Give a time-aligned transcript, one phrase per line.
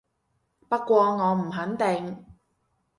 [0.67, 2.25] 不過我唔肯定